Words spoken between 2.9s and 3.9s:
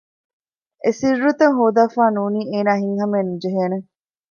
ހަމައެއް ނުޖެހޭނެ